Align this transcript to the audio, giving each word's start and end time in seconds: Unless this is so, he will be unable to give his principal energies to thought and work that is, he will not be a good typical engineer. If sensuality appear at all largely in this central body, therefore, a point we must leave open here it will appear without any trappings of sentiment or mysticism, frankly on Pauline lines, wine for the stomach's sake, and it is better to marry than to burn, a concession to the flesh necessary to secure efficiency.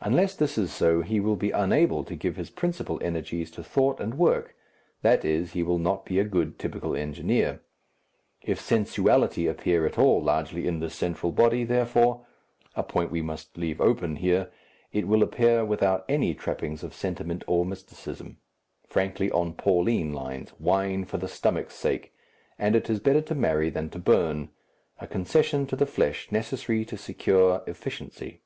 Unless 0.00 0.36
this 0.36 0.56
is 0.56 0.72
so, 0.72 1.02
he 1.02 1.20
will 1.20 1.36
be 1.36 1.50
unable 1.50 2.02
to 2.02 2.16
give 2.16 2.36
his 2.36 2.48
principal 2.48 2.98
energies 3.02 3.50
to 3.50 3.62
thought 3.62 4.00
and 4.00 4.14
work 4.16 4.56
that 5.02 5.26
is, 5.26 5.52
he 5.52 5.62
will 5.62 5.76
not 5.76 6.06
be 6.06 6.18
a 6.18 6.24
good 6.24 6.58
typical 6.58 6.96
engineer. 6.96 7.60
If 8.40 8.58
sensuality 8.58 9.46
appear 9.46 9.84
at 9.84 9.98
all 9.98 10.22
largely 10.22 10.66
in 10.66 10.80
this 10.80 10.94
central 10.94 11.32
body, 11.32 11.64
therefore, 11.64 12.24
a 12.76 12.82
point 12.82 13.10
we 13.10 13.20
must 13.20 13.58
leave 13.58 13.78
open 13.78 14.16
here 14.16 14.50
it 14.90 15.06
will 15.06 15.22
appear 15.22 15.66
without 15.66 16.06
any 16.08 16.32
trappings 16.32 16.82
of 16.82 16.94
sentiment 16.94 17.44
or 17.46 17.66
mysticism, 17.66 18.38
frankly 18.88 19.30
on 19.30 19.52
Pauline 19.52 20.14
lines, 20.14 20.50
wine 20.58 21.04
for 21.04 21.18
the 21.18 21.28
stomach's 21.28 21.74
sake, 21.74 22.14
and 22.58 22.74
it 22.74 22.88
is 22.88 23.00
better 23.00 23.20
to 23.20 23.34
marry 23.34 23.68
than 23.68 23.90
to 23.90 23.98
burn, 23.98 24.48
a 24.98 25.06
concession 25.06 25.66
to 25.66 25.76
the 25.76 25.84
flesh 25.84 26.32
necessary 26.32 26.86
to 26.86 26.96
secure 26.96 27.62
efficiency. 27.66 28.40